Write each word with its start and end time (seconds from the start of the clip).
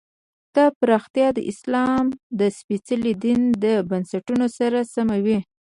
دا 0.55 0.65
پراختیا 0.79 1.27
د 1.33 1.39
اسلام 1.51 2.05
له 2.37 2.47
سپېڅلي 2.57 3.13
دین 3.23 3.41
له 3.61 3.73
بنسټونو 3.89 4.45
سره 4.57 4.79
سمه 4.93 5.17
وي. 5.25 5.39